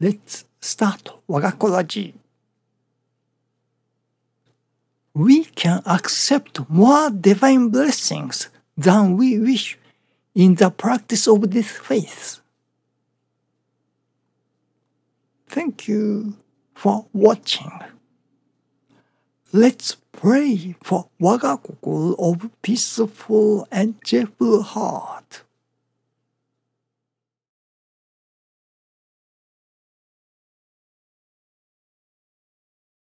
[0.00, 2.14] Let's start 我が子ラジ
[5.14, 9.78] We can accept more divine blessings than we wish
[10.34, 12.40] in the practice of this faith.
[15.48, 16.34] Thank you
[16.74, 17.70] for watching.
[19.52, 25.23] Let's pray for 我が心 of peaceful and cheerful heart.